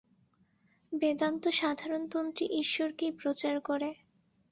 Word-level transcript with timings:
বেদান্ত 0.91 1.43
সাধারণতন্ত্রী 1.59 2.45
ঈশ্বরকেই 2.61 3.11
প্রচার 3.13 3.55
করে। 3.61 3.89